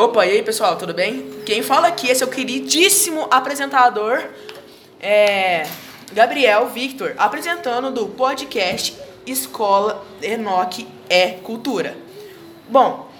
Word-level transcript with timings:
Opa, 0.00 0.24
e 0.24 0.30
aí 0.30 0.42
pessoal, 0.42 0.76
tudo 0.76 0.94
bem? 0.94 1.42
Quem 1.44 1.62
fala 1.62 1.88
aqui 1.88 2.10
é 2.10 2.14
seu 2.14 2.26
queridíssimo 2.26 3.28
apresentador, 3.30 4.30
é, 4.98 5.66
Gabriel 6.14 6.68
Victor, 6.68 7.14
apresentando 7.18 7.90
do 7.90 8.06
podcast 8.06 8.96
Escola 9.26 10.02
Enoque 10.22 10.88
é 11.06 11.32
Cultura. 11.32 11.94
Bom, 12.66 13.10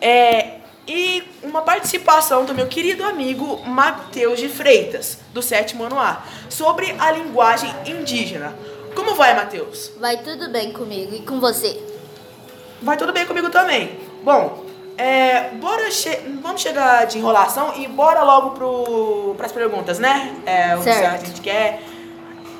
é, 0.00 0.58
e 0.86 1.24
uma 1.42 1.62
participação 1.62 2.44
do 2.44 2.54
meu 2.54 2.68
querido 2.68 3.02
amigo 3.02 3.60
Matheus 3.66 4.38
de 4.38 4.48
Freitas, 4.48 5.18
do 5.34 5.42
sétimo 5.42 5.82
ano 5.82 5.98
A, 5.98 6.22
sobre 6.48 6.94
a 7.00 7.10
linguagem 7.10 7.74
indígena. 7.84 8.54
Como 8.94 9.16
vai, 9.16 9.34
Matheus? 9.34 9.90
Vai 9.98 10.18
tudo 10.18 10.48
bem 10.50 10.72
comigo 10.72 11.16
e 11.16 11.22
com 11.22 11.40
você? 11.40 11.82
Vai 12.80 12.96
tudo 12.96 13.12
bem 13.12 13.26
comigo 13.26 13.50
também. 13.50 13.98
Bom, 14.22 14.67
é, 14.98 15.50
bora 15.54 15.90
che 15.92 16.20
vamos 16.42 16.60
chegar 16.60 17.06
de 17.06 17.18
enrolação 17.18 17.72
e 17.76 17.86
bora 17.86 18.22
logo 18.24 19.34
para 19.36 19.46
as 19.46 19.52
perguntas, 19.52 20.00
né? 20.00 20.34
É, 20.44 20.74
o 20.74 20.78
que 20.78 20.84
Certo. 20.84 21.22
a 21.22 21.26
gente 21.26 21.40
quer 21.40 21.80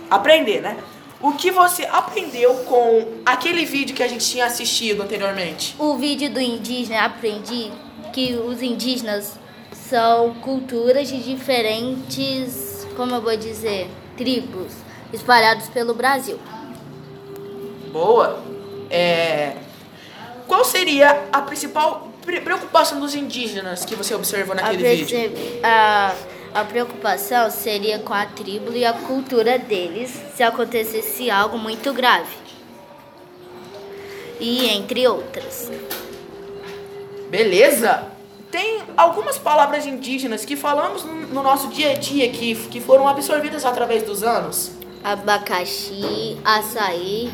aprender, 0.09 0.62
né? 0.62 0.77
O 1.21 1.33
que 1.33 1.51
você 1.51 1.85
aprendeu 1.91 2.55
com 2.59 3.23
aquele 3.27 3.65
vídeo 3.65 3.95
que 3.95 4.05
a 4.05 4.09
gente 4.09 4.25
tinha 4.25 4.47
assistido 4.47 5.03
anteriormente? 5.03 5.75
O 5.77 5.97
vídeo 5.97 6.31
do 6.31 6.41
indígena 6.41 7.05
aprendi 7.05 7.73
que 8.12 8.35
os 8.35 8.62
indígenas 8.62 9.37
são 9.73 10.34
culturas 10.34 11.09
de 11.09 11.20
diferentes, 11.20 12.87
como 12.97 13.17
eu 13.17 13.20
vou 13.20 13.37
dizer, 13.37 13.91
tribos 14.17 14.73
espalhados 15.12 15.69
pelo 15.69 15.93
Brasil. 15.93 16.39
Boa. 17.91 18.39
É, 18.89 19.55
qual 20.47 20.65
seria 20.65 21.25
a 21.33 21.43
principal 21.43 22.08
preocupação 22.41 23.01
dos 23.01 23.15
indígenas 23.15 23.85
que 23.85 23.95
você 23.95 24.15
observou 24.15 24.53
A, 24.53 24.57
naquele 24.63 24.97
vídeo? 24.97 25.07
perce- 25.31 25.61
a, 25.63 26.15
a 26.55 26.65
preocupação 26.65 27.51
seria 27.51 27.98
com 27.98 28.15
a 28.15 28.27
tribo 28.27 28.73
e 28.73 28.85
a 28.85 28.93
cultura 28.93 29.59
deles 29.59 30.11
se 30.37 30.43
acontecesse 30.43 31.31
algo 31.31 31.59
muito 31.59 31.93
grave. 31.93 32.37
E 34.41 34.69
entre 34.69 35.07
outras. 35.09 35.70
Beleza? 37.29 38.05
Tem 38.51 38.81
algumas 38.97 39.37
palavras 39.37 39.85
indígenas 39.85 40.45
que 40.45 40.57
falamos 40.57 41.05
no 41.05 41.19
no 41.29 41.42
nosso 41.42 41.69
dia 41.69 41.91
a 41.91 41.95
dia 41.95 42.31
que, 42.31 42.55
que 42.55 42.81
foram 42.81 43.07
absorvidas 43.07 43.65
através 43.67 44.03
dos 44.03 44.23
anos. 44.23 44.70
abacaxi, 45.05 46.39
açaí, 46.45 47.31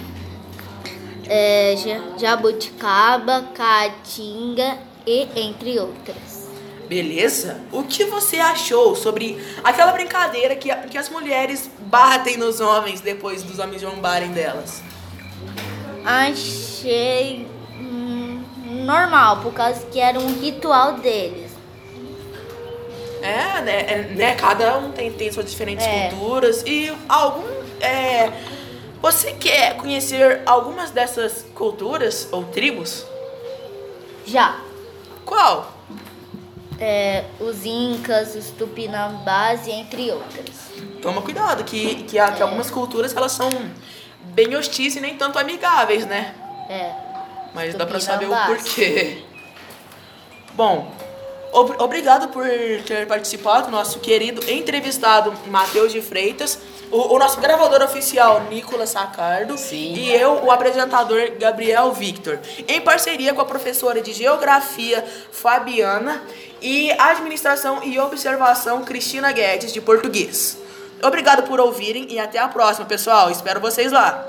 é, 1.28 1.74
ja- 1.76 2.18
jabuticaba, 2.18 3.44
caatinga 3.54 4.78
e 5.06 5.28
entre 5.36 5.78
outras. 5.78 6.44
Beleza? 6.88 7.60
O 7.72 7.82
que 7.82 8.04
você 8.04 8.38
achou 8.38 8.94
sobre 8.94 9.42
aquela 9.64 9.92
brincadeira 9.92 10.54
que, 10.54 10.74
que 10.90 10.98
as 10.98 11.08
mulheres 11.08 11.70
batem 11.80 12.36
nos 12.36 12.60
homens 12.60 13.00
depois 13.00 13.42
dos 13.42 13.58
homens 13.58 13.80
zombarem 13.80 14.32
delas? 14.32 14.82
Achei 16.04 17.46
hum, 17.80 18.42
normal, 18.84 19.38
por 19.40 19.52
causa 19.54 19.84
que 19.86 19.98
era 19.98 20.18
um 20.18 20.38
ritual 20.40 20.92
deles. 20.94 21.50
É, 23.22 23.62
né? 23.62 23.80
é, 23.88 24.02
né? 24.14 24.34
Cada 24.34 24.76
um 24.78 24.92
tem, 24.92 25.10
tem 25.10 25.32
suas 25.32 25.50
diferentes 25.50 25.86
É. 25.86 26.10
culturas 26.10 26.62
e 26.66 26.92
algum. 27.08 27.42
É, 27.80 28.30
você 29.04 29.32
quer 29.32 29.76
conhecer 29.76 30.40
algumas 30.46 30.90
dessas 30.90 31.44
culturas 31.54 32.26
ou 32.32 32.44
tribos? 32.44 33.04
Já 34.24 34.58
Qual? 35.26 35.70
é, 36.80 37.24
os 37.38 37.66
incas, 37.66 38.34
os 38.34 38.48
tupinambás 38.50 39.68
entre 39.68 40.10
outras. 40.10 40.72
Toma 41.02 41.20
cuidado, 41.20 41.64
que, 41.64 42.04
que, 42.04 42.18
há- 42.18 42.32
que 42.32 42.42
algumas 42.42 42.70
culturas 42.70 43.14
elas 43.14 43.32
são 43.32 43.50
bem 44.22 44.56
hostis 44.56 44.96
e 44.96 45.00
nem 45.00 45.16
tanto 45.18 45.38
amigáveis, 45.38 46.06
né? 46.06 46.34
É, 46.70 46.90
Mas 47.54 47.74
dá 47.74 47.84
pra 47.84 48.00
saber 48.00 48.26
o 48.26 48.34
porquê. 48.46 49.22
Bom, 50.54 50.90
ob- 51.54 51.76
obrigado 51.82 52.28
por 52.28 52.44
ter 52.86 53.06
participado, 53.06 53.70
nosso 53.70 53.98
querido 54.00 54.42
entrevistado 54.50 55.32
Matheus 55.46 55.92
de 55.92 56.00
Freitas, 56.02 56.58
o, 56.90 57.14
o 57.14 57.18
nosso 57.18 57.40
gravador 57.40 57.82
oficial 57.82 58.42
Nicolas 58.50 58.90
Sacardo 58.90 59.56
Sim. 59.56 59.94
e 59.94 60.12
eu, 60.14 60.44
o 60.44 60.50
apresentador 60.50 61.32
Gabriel 61.38 61.92
Victor, 61.92 62.38
em 62.68 62.80
parceria 62.80 63.32
com 63.32 63.40
a 63.40 63.44
professora 63.44 64.00
de 64.02 64.12
Geografia 64.12 65.04
Fabiana 65.32 66.22
e 66.60 66.90
Administração 66.92 67.82
e 67.82 67.98
Observação 67.98 68.84
Cristina 68.84 69.32
Guedes, 69.32 69.72
de 69.72 69.80
Português. 69.80 70.58
Obrigado 71.02 71.42
por 71.44 71.60
ouvirem 71.60 72.06
e 72.10 72.18
até 72.18 72.38
a 72.38 72.48
próxima, 72.48 72.86
pessoal. 72.86 73.30
Espero 73.30 73.60
vocês 73.60 73.92
lá. 73.92 74.26